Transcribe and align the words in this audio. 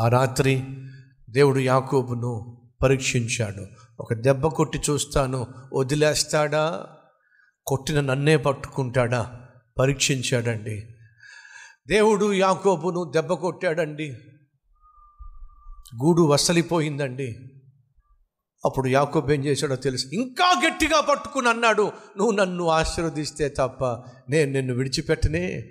ఆ 0.00 0.08
రాత్రి 0.08 0.64
దేవుడు 1.30 1.58
యాకోబును 1.58 2.60
పరీక్షించాడు. 2.82 3.66
ఒక 4.00 4.14
దెబ్బ 4.14 4.46
కొట్టి 4.46 4.80
చూస్తాను 4.90 5.46
వదిలేస్తాడా? 5.72 6.86
కొట్టిన 7.66 8.00
నన్నే 8.00 8.36
పట్టుకుంటాడా? 8.36 9.40
పరీక్షించాడండి. 9.78 10.86
దేవుడు 11.88 12.32
యాకోబును 12.32 13.10
దెబ్బ 13.14 13.32
కొట్టాడండి. 13.32 14.10
గూడు 16.04 16.22
వసలిపోయిందండి. 16.22 17.36
అప్పుడు 18.64 18.88
యాకోబ్ 18.88 19.32
ఏం 19.32 19.44
చేశాడో 19.44 19.76
తెలుసు. 19.76 20.06
ఇంకా 20.12 20.60
గట్టిగా 20.66 21.00
పట్టుకుని 21.00 21.48
అన్నాడు 21.48 21.82
నువ్వు 22.16 22.30
నన్ను 22.30 22.68
ఆశీర్వదిస్తే 22.68 23.48
తప్ప 23.48 23.84
నేను 24.30 24.52
నిన్ను 24.52 24.74
విడిచిపెట్టనే 24.74 25.70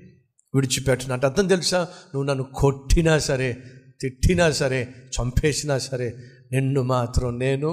విడిచిపెట్టను. 0.55 1.13
అంటే 1.13 1.27
అర్థం 1.27 1.47
తెలుసా? 1.47 1.81
నువ్వు 1.83 2.23
నన్ను 2.23 2.43
కొట్టినా 2.43 3.19
సరే 3.19 3.63
తిట్టినా 4.01 4.51
సరే 4.51 4.95
చంపేసినా 5.21 5.77
సరే 5.77 6.17
నిన్ను 6.51 6.83
మాత్రం 6.83 7.39
నేను 7.39 7.69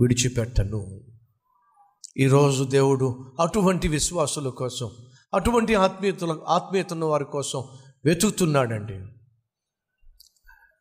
విడిచిపెట్టను. 0.00 1.00
ఈరోజు 2.18 2.64
దేవుడు 2.64 3.32
అటువంటి 3.40 3.88
విశ్వాసుల 3.88 4.48
కోసం 4.48 4.90
అటువంటి 5.34 5.74
ఆత్మీయతల 5.74 6.38
ఆత్మీయత 6.48 6.92
ఉన్న 6.92 7.04
వారి 7.04 7.24
కోసం 7.24 7.64
వెతుకుతున్నాడండి. 8.04 9.06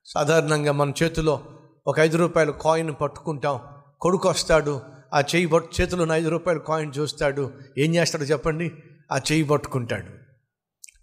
సాధారణంగా 0.05 0.71
మన 0.71 0.93
చేతిలో 1.03 1.45
ఒక 1.87 1.99
ఐదు 1.99 2.17
రూపాయల 2.17 2.49
కాయిన్ 2.49 2.95
పట్టుకుంటాం 3.01 3.59
కొడుకు 4.01 4.29
వస్తాడు 4.29 4.81
ఆ 5.13 5.19
చేయి 5.19 5.45
పట్టు 5.45 5.81
చేతిలో 5.81 6.01
ఉన్న 6.01 6.13
ఐదు 6.13 6.29
రూపాయల 6.29 6.57
కాయిన్ 6.57 6.93
చూస్తాడు 6.99 7.51
ఏం 7.77 7.95
చేస్తాడు 7.95 8.23
చెప్పండి? 8.23 8.71
ఆ 9.11 9.17
చేయి 9.17 9.43
పట్టుకుంటాడు. 9.43 10.09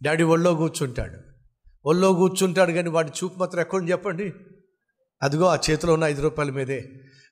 డాడీ 0.03 0.23
ఒళ్ళో 0.23 0.55
కూర్చుంటాడు. 0.55 1.26
ఒళ్ళో 1.87 2.13
కూర్చుంటాడు 2.13 2.73
కానీ 2.73 2.89
వాడి 2.89 3.11
చూపు 3.19 3.39
మాత్రం 3.39 3.61
ఎక్కడ 3.61 3.91
చెప్పండి? 3.91 4.33
అదిగో 5.23 5.47
ఆ 5.47 5.59
చేతిలో 5.71 5.93
ఉన్న 5.93 6.05
ఐదు 6.05 6.23
రూపాయల 6.23 6.51
మీదే. 6.51 6.81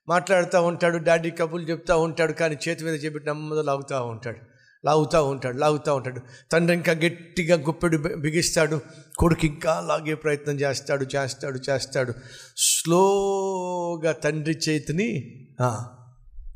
మాట్లాడుతూ 0.08 0.62
ఉంటాడు 0.62 0.98
డాడీ 0.98 1.30
కబుర్లు 1.30 1.66
చెప్తూ 1.70 2.00
ఉంటాడు 2.00 2.32
కానీ 2.32 2.56
చేతి 2.68 2.84
మీద 2.84 3.04
చెప్పి 3.04 3.20
నెమ్మది 3.26 3.62
లాగుతూ 3.62 4.06
ఉంటాడు. 4.06 4.40
లాగుతూ 4.84 5.24
ఉంటాడు 5.24 5.56
లాగుతూ 5.56 5.96
ఉంటాడు. 5.96 6.20
తండ్రి 6.52 6.76
ఇంకా 6.76 6.92
గట్టిగా 6.92 7.56
గుప్పెడు 7.56 7.96
బిగిస్తాడు. 7.96 8.80
కొడుకు 9.18 9.46
ఇంకా 9.46 9.80
లాగే 9.80 10.14
ప్రయత్నం 10.14 10.54
చేస్తాడు 10.54 11.06
చేస్తాడు 11.16 11.60
చేస్తాడు. 11.70 12.12
స్లోగా 12.56 14.12
తండ్రి 14.12 14.54
చేతిని 14.68 15.08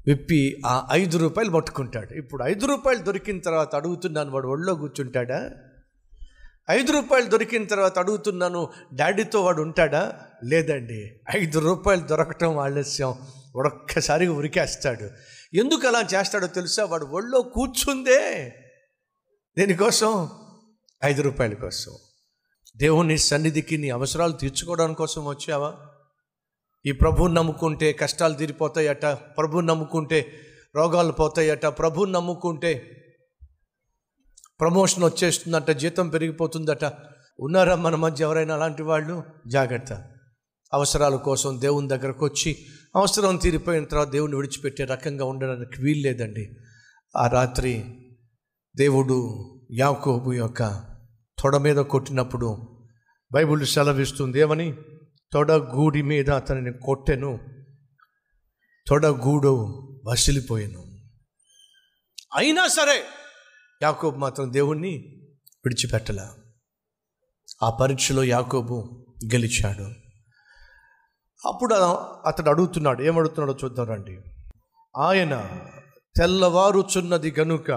విప్పి 0.07 0.57
ఆ 0.67 0.89
ఐదు 0.93 1.19
రూపాయలు 1.19 1.51
పట్టుకుంటాడు 1.51 2.15
ఇప్పుడు 2.15 2.45
ఐదు 2.45 2.67
రూపాయలు 2.67 3.01
దొరికిన 3.03 3.39
తర్వాత 3.39 3.75
అడుగుతున్నాను 3.77 4.31
వాడు 4.31 4.49
ఒళ్ళో 4.49 4.75
కూర్చుంటాడా? 4.75 5.51
ఐదు 6.71 6.93
రూపాయలు 6.93 7.27
దొరికిన 7.27 7.65
తర్వాత 7.65 7.99
అడుగుతున్నాను 7.99 8.69
డాడీతో 8.95 9.45
వాడు 9.45 9.63
ఉంటాడా? 9.63 10.21
లేదండి 10.45 11.21
ఐదు 11.37 11.59
రూపాయలు 11.59 12.01
దొరకటం 12.01 12.59
ఆలస్యం. 12.59 13.15
ఒక్కసారిగా 13.57 14.33
ఉరికేస్తాడు. 14.33 15.11
ఎందుకు 15.55 15.87
అలా 15.87 16.01
చేస్తాడో 16.15 16.47
తెలుసా? 16.47 16.85
వాడు 16.85 17.05
ఒళ్ళో 17.05 17.41
కూర్చుందే. 17.41 18.53
దేనికోసం? 19.59 20.29
ఐదు 21.05 21.23
రూపాయల 21.23 21.55
కోసం. 21.55 21.93
దేవుని 22.77 23.19
సన్నిధికి 23.19 23.77
నీ 23.77 23.91
అవసరాలు 23.91 24.33
తీర్చుకోవడం 24.33 24.93
కోసం 24.93 25.27
వచ్చావా? 25.27 25.75
ఈ 26.87 26.93
ప్రభువుని 26.93 27.35
నమ్ముకుంటే 27.35 27.93
కష్టాలు 27.93 28.35
తీరిపోతాయట 28.35 29.07
ప్రభువుని 29.07 29.67
నమ్ముకుంటే 29.67 30.33
రోగాలు 30.77 31.13
పోతాయట 31.13 31.67
ప్రభువుని 31.67 32.13
నమ్ముకుంటే 32.13 32.98
ప్రమోషన్ 34.61 35.05
వచ్చేస్తుందట 35.05 35.71
జీతం 35.71 36.09
పెరిగిపోతుందట. 36.09 36.85
ఉన్నారా 37.41 37.75
మన 37.75 37.95
మధ్య 37.95 38.25
ఎవరైనా 38.25 38.55
అలాంటి 38.55 38.83
వాళ్ళు? 38.83 39.23
జాగ్రత్త. 39.47 39.93
అవసరాల 40.73 41.17
కోసం 41.17 41.61
దేవుని 41.61 41.89
దగ్గరకు 41.89 42.25
వచ్చి 42.25 42.67
అవసరం 42.97 43.37
తీరిపోయిన 43.37 43.85
తర్వాత 43.85 44.09
దేవుని 44.09 44.37
విడిచిపెట్టే 44.37 44.85
రకంగా 44.85 45.25
ఉండడానికి 45.25 45.83
వీలు 45.83 46.01
లేదండి. 46.01 46.57
ఆ 47.17 47.27
రాత్రి 47.27 47.85
దేవుడు 48.77 49.39
యాకోబు 49.73 50.33
యొక్క 50.33 50.63
తొడ 51.39 51.57
మీద 51.57 51.77
కొట్టినప్పుడు 51.77 52.79
బైబిల్ 53.33 53.67
సెలవిస్తుంది 53.67 54.41
ఏమని? 54.41 54.75
తొడ 55.33 55.53
గూడి 55.53 56.03
మీద 56.03 56.31
అతనిని 56.31 56.73
కొట్టెను. 56.73 57.39
తొడ 58.89 59.07
గూడు 59.07 59.79
వసిలిపోయాను. 60.05 60.85
అయినా 62.35 62.69
సరే 62.69 63.05
యాకోబు 63.83 64.17
మాత్రం 64.17 64.53
దేవుణ్ణి 64.53 64.89
విడిచిపెట్టల. 65.65 66.29
ఆ 67.63 67.71
పరీక్షలో 67.71 68.25
యాకోబు 68.25 69.07
గెలిచాడు. 69.35 69.83
అప్పుడు 71.49 71.75
అతడు 72.27 72.51
అడుగుతున్నాడు 72.51 73.03
ఏమడుగుతున్నాడో 73.03 73.59
చూద్దాం 73.65 73.87
రండి. 73.87 74.19
ఆయన 74.97 75.61
తెల్లవారుచున్నది 76.17 77.35
గనుక 77.39 77.71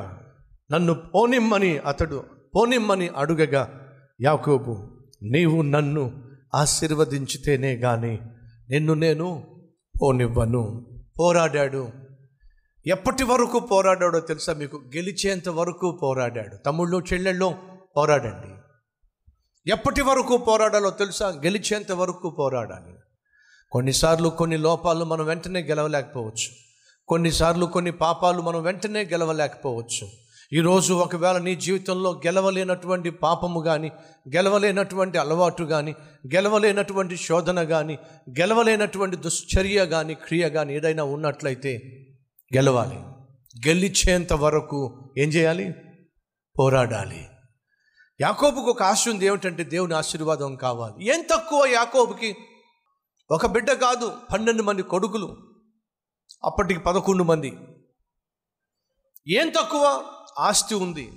నన్ను 0.72 0.94
పోనిమ్మని 0.94 1.78
అతడు 1.78 2.24
పోనిమ్మని 2.56 3.08
అడుగగా 3.08 3.92
యాకోబు 4.22 4.98
నీవు 5.24 5.62
నన్ను 5.62 6.32
ఆశీర్వదించితేనే 6.56 7.78
కానీ 7.78 8.20
నిన్ను 8.70 8.94
నేను 8.94 9.44
పోనివ్వను. 10.02 10.86
పోరాడాడు. 11.20 11.92
ఎప్పటి 12.88 13.24
వరకు 13.24 13.60
పోరాడాడో 13.60 14.20
తెలుసా 14.20 14.54
మీకు? 14.54 14.82
గెలిచేంత 14.96 15.50
వరకు 15.50 16.00
పోరాడాడు. 16.04 16.56
తమ్ముళ్ళు 16.56 17.04
చెల్లెళ్ళు 17.14 17.56
పోరాడండి. 17.98 18.56
ఎప్పటి 19.72 20.02
వరకు 20.02 20.38
పోరాడాలో 20.38 20.90
తెలుసా? 20.90 21.28
గెలిచేంత 21.28 21.92
వరకు 21.92 22.30
పోరాడాలి. 22.30 22.96
కొన్నిసార్లు 23.72 24.30
కొన్ని 24.30 24.58
లోపాలు 24.58 25.06
మనం 25.06 25.26
వెంటనే 25.26 25.62
గెలవలేకపోవచ్చు. 25.62 26.50
కొన్నిసార్లు 27.08 27.66
కొన్ని 27.66 27.92
పాపాలు 27.92 28.42
మనం 28.42 28.64
వెంటనే 28.64 29.04
గెలవలేకపోవచ్చు. 29.04 30.08
ఈరోజు 30.54 30.94
ఒకవేళ 30.94 31.38
నీ 31.38 31.56
జీవితంలో 31.56 32.12
గెలవలేనటువంటి 32.12 33.10
పాపము 33.10 33.62
కానీ 33.62 33.92
గెలవలేనటువంటి 34.36 35.18
అలవాటు 35.18 35.64
కానీ 35.64 35.96
గెలవలేనటువంటి 36.34 37.18
శోధన 37.18 37.64
కానీ 37.64 37.98
గెలవలేనటువంటి 38.30 39.16
దుశ్చర్య 39.16 39.86
కానీ 39.86 40.14
క్రియ 40.14 40.50
కానీ 40.50 40.76
ఏదైనా 40.76 41.04
ఉన్నట్లయితే 41.04 42.01
గెలవాలి. 42.56 42.96
గెలిచేంత 43.68 44.34
వరకు 44.34 45.12
ఏం 45.18 45.30
చేయాలి? 45.30 45.74
పోరాడాలి. 46.60 47.28
యాకోబుకు 48.22 48.70
ఒక 48.70 48.84
ఆశ 48.84 49.10
ఉంది 49.10 49.26
ఏమిటంటే 49.26 49.64
దేవుని 49.64 49.94
ఆశీర్వాదం 49.94 50.56
కావాలి. 50.56 51.14
ఏం 51.14 51.26
తక్కువ 51.32 51.66
యాకోబుకి? 51.66 52.36
ఒక 53.32 53.46
బిడ్డ 53.46 53.72
కాదు 53.72 54.14
పన్నెండు 54.34 54.64
మంది 54.64 54.84
కొడుకులు 54.84 55.38
అప్పటికి 56.44 56.80
పదకొండు 56.80 57.24
మంది. 57.24 57.58
ఏం 59.28 59.50
తక్కువ? 59.50 60.06
ఆస్తి 60.40 60.76
ఉంది. 60.76 61.12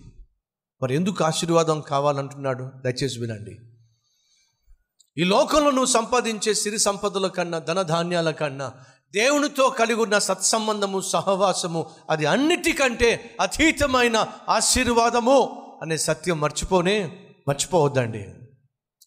మరి 0.83 0.95
ఎందుకు 0.95 1.25
ఆశీర్వాదం 1.25 1.81
కావాలంటున్నాడు? 1.81 2.71
దయచేసి 2.85 3.21
వినండి. 3.21 3.59
ఈ 5.19 5.25
లోకంలో 5.25 5.71
నువ్వు 5.71 5.87
సంపాదించే 5.87 6.55
సిరి 6.55 6.79
సంపదల 6.79 7.27
కన్నా 7.27 7.59
ధనధాన్యాల 7.59 8.31
కన్నా 8.31 8.73
దేవునితో 9.15 9.71
కలిగి 9.71 10.01
ఉన్న 10.01 10.19
సత్సంబంధము 10.19 11.01
సహవాసము 11.01 11.91
అది 12.11 12.27
అన్నిటికంటే 12.27 13.37
అతీతమైన 13.41 14.27
ఆశీర్వాదము 14.49 15.63
అనే 15.83 15.97
సత్యం 15.97 16.41
మర్చిపోనే 16.41 17.19
మర్చిపోవద్దండి. 17.49 18.27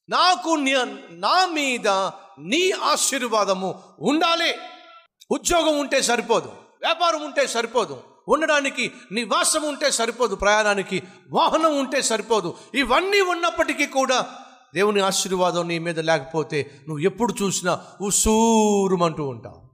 నాకు 0.09 0.49
నీ- 0.49 0.95
నా 1.11 1.45
మీద 1.45 1.87
నీ 2.39 2.71
ఆశీర్వాదము 2.71 3.79
ఉండాలి. 3.99 4.55
ఉద్యోగం 5.31 5.79
ఉంటే 5.79 6.01
సరిపోదు 6.01 6.47
వ్యాపారం 6.81 7.25
ఉంటే 7.25 7.47
సరిపోదు 7.47 7.97
ఉండడానికి 8.27 8.91
నివాసం 9.11 9.63
ఉంటే 9.63 9.91
సరిపోదు 9.91 10.35
ప్రయాణానికి 10.35 11.03
వాహనం 11.31 11.79
ఉంటే 11.79 12.01
సరిపోదు. 12.01 12.53
ఇవన్నీ 12.75 13.21
ఉన్నప్పటికీ 13.21 13.85
కూడా 13.85 14.25
దేవుని 14.75 15.01
ఆశీర్వాదం 15.01 15.67
నీ 15.67 15.79
మీద 15.79 15.99
లేకపోతే 15.99 16.71
నువ్వు 16.87 17.03
ఎప్పుడు 17.03 17.33
చూసినా 17.43 17.79
ఉసూరుమంటూ 18.01 19.27
ఉంటావు. 19.27 19.66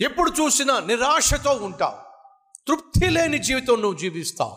ఎప్పుడు 0.00 0.30
చూసినా 0.30 0.80
నిరాశతో 0.80 1.50
ఉంటావు. 1.50 2.06
తృప్తి 2.66 3.10
లేని 3.10 3.38
జీవితం 3.38 3.80
నువ్వు 3.80 3.98
జీవిస్తావు. 3.98 4.56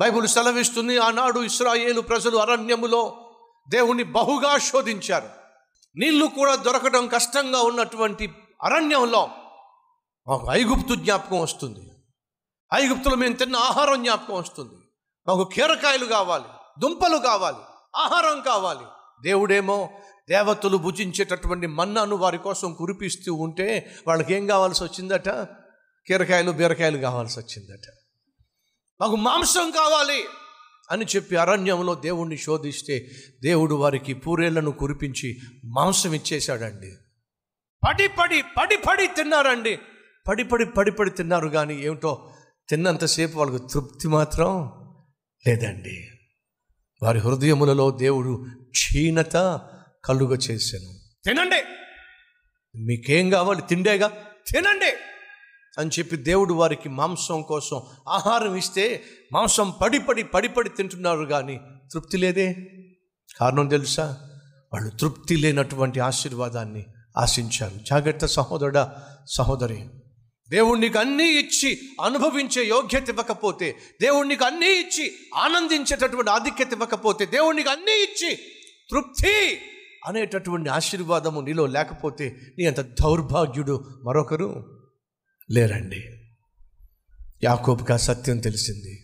బైబుల్ 0.00 0.28
సెలవిస్తుంది 0.28 0.98
ఆనాడు 0.98 1.40
ఇస్రాయేలు 1.40 2.00
ప్రజలు 2.00 2.36
అరణ్యములో 2.36 3.30
దేవుణ్ణి 3.68 4.02
బహుగా 4.02 4.58
శోధించారు. 4.58 5.28
నీళ్ళు 5.96 6.26
కూడా 6.26 6.54
దొరకడం 6.54 7.08
కష్టంగా 7.08 7.62
ఉన్నటువంటి 7.62 8.34
అరణ్యంలో 8.62 9.28
మాకు 10.28 10.46
ఐగుప్తు 10.50 10.94
జ్ఞాపకం 10.94 11.40
వస్తుంది. 11.40 11.90
ఐగుప్తులో 12.74 13.16
మేము 13.16 13.34
తిన్న 13.34 13.56
ఆహారం 13.56 14.02
జ్ఞాపకం 14.02 14.34
వస్తుంది. 14.34 14.74
మాకు 15.28 15.44
కీరకాయలు 15.44 16.04
కావాలి 16.04 16.44
దుంపలు 16.78 17.18
కావాలి 17.18 17.56
ఆహారం 17.96 18.40
కావాలి. 18.40 18.86
దేవుడేమో 19.22 19.90
దేవతలు 20.28 20.76
భుజించేటటువంటి 20.76 21.66
మన్నాను 21.66 22.16
వారి 22.16 22.38
కోసం 22.38 22.74
కురిపిస్తూ 22.74 23.34
ఉంటే 23.34 23.94
వాళ్ళకి 24.06 24.34
ఏం 24.34 24.46
కావాల్సి 24.46 24.84
వచ్చిందట? 24.84 25.28
కీరకాయలు 26.08 26.50
బీరకాయలు 26.50 26.98
కావాల్సి 26.98 27.40
వచ్చిందట. 27.40 27.92
మాకు 29.00 29.16
మాంసం 29.16 29.70
కావాలి 29.70 30.24
అని 30.90 31.04
చెప్పి 31.16 31.36
అరణ్యంలో 31.36 31.94
దేవుణ్ణి 31.94 32.36
శోధిస్తే 32.36 33.08
దేవుడు 33.42 33.74
వారికి 33.74 34.14
పూరేళ్ళను 34.14 34.70
కురిపించి 34.70 35.38
మాంసం 35.64 36.14
ఇచ్చేశాడండి. 36.14 36.92
పడి 37.86 38.08
పడి 38.08 38.42
పడి 38.42 38.76
పడి 38.76 39.06
తిన్నారండి. 39.06 39.78
పడి 40.28 40.44
పడి 40.44 40.66
పడి 40.66 40.90
పడి 40.90 41.10
తిన్నారు 41.10 41.48
కానీ 41.48 41.74
ఏమిటో 41.74 42.32
తిన్నంతసేపు 42.68 43.38
వాళ్ళకు 43.38 43.68
తృప్తి 43.68 44.08
మాత్రం 44.08 44.72
లేదండి. 45.46 46.08
వారి 47.02 47.18
హృదయములలో 47.18 47.90
దేవుడు 47.90 48.46
క్షీణత 48.70 49.36
కలుగ 50.04 50.34
చేశాను. 50.34 50.94
తినండి. 51.24 51.62
మీకేం 52.78 53.30
కావాలి? 53.30 53.62
తిండేగా? 53.68 54.08
తినండి. 54.52 54.92
అని 55.78 55.90
చెప్పి 55.98 56.16
దేవుడు 56.16 56.54
వారికి 56.54 56.88
మాంసం 56.88 57.42
కోసం 57.42 57.82
ఆహారం 58.08 58.54
ఇస్తే 58.54 59.02
మాంసం 59.32 59.70
పడి 59.70 59.98
పడి 59.98 60.22
పడి 60.22 60.48
పడి 60.48 60.68
తింటున్నారు 60.68 61.24
కానీ 61.24 61.60
తృప్తి 61.92 62.16
లేదే. 62.16 62.56
కారణం 63.40 63.68
తెలుసా? 63.68 64.30
వాళ్ళు 64.72 64.90
తృప్తి 64.90 65.36
లేనటువంటి 65.36 66.00
ఆశీర్వాదాన్ని 66.00 66.84
ఆశించారు. 67.18 67.74
జాగ్రత్త 67.90 68.26
సహోదరుడా 68.26 68.96
సహోదరి. 69.30 69.88
దేవుడు 70.50 70.78
నీకు 70.78 70.98
అన్నీ 70.98 71.24
ఇచ్చి 71.24 71.78
అనుభవించే 72.04 72.64
యోగ్యత 72.64 73.08
ఇవ్వకపోతే 73.08 73.76
దేవుడు 74.00 74.28
నీకు 74.28 74.44
అన్నీ 74.44 74.66
ఇచ్చి 74.66 75.12
ఆనందించేటటువంటి 75.34 76.30
ఆధిక్యత 76.30 76.72
ఇవ్వకపోతే 76.72 77.26
దేవుడు 77.26 77.56
నీకు 77.56 77.70
అన్నీ 77.70 77.92
ఇచ్చి 77.92 78.36
తృప్తి 78.90 79.60
అనేటటువంటి 80.06 80.68
ఆశీర్వాదము 80.70 81.40
నీలో 81.40 81.66
లేకపోతే 81.66 82.40
నీ 82.58 82.64
అంత 82.64 82.80
దౌర్భాగ్యుడు 82.80 83.84
మరొకరు 84.04 84.78
లేరండి. 85.50 86.04
యాకోబుకి 87.44 87.92
ఆ 87.92 87.96
సత్యం 87.96 88.38
తెలిసింది. 88.38 89.00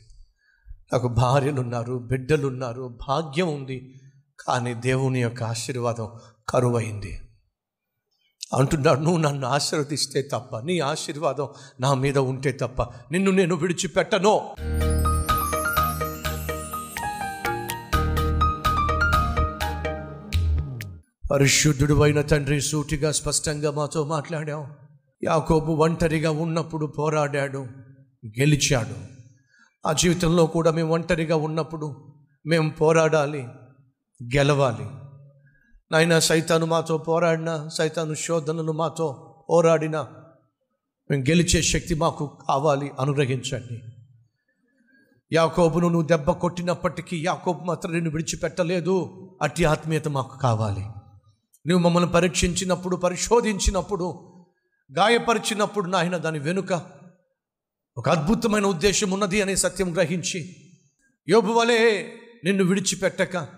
నాకు 0.93 1.09
భార్యలు 1.09 1.61
ఉన్నారు 2.47 2.99
భాగ్యం 3.09 3.55
ఉంది 3.55 3.95
కానీ 4.41 4.75
దేవుని 4.75 5.23
యొక్క 5.23 5.43
ఆశీర్వాదం 5.43 6.11
కరువైంది. 6.49 7.21
అంటున్నాడు 8.55 9.01
నువ్వు 9.01 9.19
నన్ను 9.19 9.47
ఆశీర్వదిస్తే 9.47 10.23
తప్ప 10.23 10.59
నీ 10.59 10.79
ఆశీర్వాదం 10.79 11.49
నా 11.81 11.95
మీద 11.95 12.19
ఉంటే 12.19 12.53
తప్ప 12.53 12.83
నిన్ను 12.83 13.31
నేను 13.31 13.55
విడిచిపెట్టను. 13.55 14.55
పరిశుద్ధుడు 21.31 22.03
అయిన 22.03 22.21
తండ్రి 22.21 22.61
సూటిగా 22.61 23.13
స్పష్టంగా 23.13 23.71
మాతో 23.71 24.05
మాట్లాడాం 24.05 24.71
యాకోబు 25.25 25.73
ఒంటరిగా 25.73 26.31
ఉన్నప్పుడు 26.31 26.87
పోరాడాడు 26.87 27.67
గెలిచాడు. 28.27 28.95
ఆ 29.87 29.93
జీవితంలో 29.93 30.47
కూడా 30.47 30.71
మేము 30.71 30.95
ఒంటరిగా 30.95 31.37
ఉన్నప్పుడు 31.37 32.13
మేము 32.47 32.71
పోరాడాలి 32.71 33.49
గెలవాలి. 34.37 34.85
నాయన 35.93 36.19
సైతాను 36.19 36.67
మాతో 36.67 36.99
పోరాడిన 36.99 37.69
సైతాను 37.75 38.15
శోధనలు 38.15 38.73
మాతో 38.73 39.37
పోరాడిన 39.51 40.01
మేము 41.11 41.23
గెలిచే 41.23 41.63
శక్తి 41.63 41.95
మాకు 41.95 42.39
కావాలి 42.49 42.91
అనుగ్రహించండి. 43.01 43.83
యాకోబును 45.33 45.89
నువ్వు 45.89 46.09
దెబ్బ 46.09 46.31
కొట్టినప్పటికీ 46.31 47.23
యాకోబు 47.27 47.65
మాత్రం 47.65 47.93
నిన్ను 47.93 48.11
విడిచిపెట్టలేదు 48.11 49.29
అట్టి 49.43 49.65
ఆత్మీయత 49.65 50.09
మాకు 50.09 50.39
కావాలి. 50.39 50.85
నువ్వు 51.69 51.89
మమ్మల్ని 51.89 52.11
పరీక్షించినప్పుడు 52.11 52.97
పరిశోధించినప్పుడు 52.97 54.35
గాయపరిచినప్పుడు 54.93 55.91
నాయన 55.91 56.17
దాని 56.17 56.39
వెనుక 56.39 56.83
ఒక 57.99 58.09
అద్భుతమైన 58.09 58.67
ఉద్దేశం 58.67 59.11
ఉన్నది 59.11 59.43
అనే 59.43 59.57
సత్యం 59.57 59.95
గ్రహించి 59.95 60.57
యోబు 61.29 61.53
వలె 61.53 62.09
నిన్ను 62.45 62.65
విడిచిపెట్టక 62.65 63.49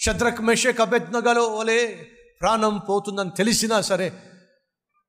శత్రక్ 0.00 0.40
మెషక్ 0.40 0.80
అభెజ్ఞగలో 0.80 1.48
వలె 1.48 1.86
ప్రాణం 2.40 2.80
పోతుందని 2.88 3.30
తెలిసినా 3.30 3.80
సరే 3.80 4.12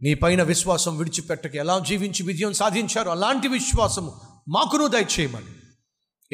నీ 0.01 0.13
పైన 0.13 0.43
విశ్వాసం 0.43 0.97
విడిచిపెట్టక 0.97 1.55
ఎలా 1.55 1.79
జీవించి 1.79 2.25
విజయం 2.25 2.53
సాధించారు 2.53 3.09
అలాంటి 3.09 3.47
విశ్వాసము 3.47 4.21
మాకును 4.49 4.87
దయచేయమని. 4.87 5.45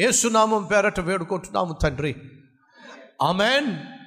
ఏసునామం 0.03 0.63
పేరట 0.63 0.99
వేడుకుంటున్నాము 0.99 1.73
తండ్రి. 1.73 2.15
ఆమెన్. 3.21 4.00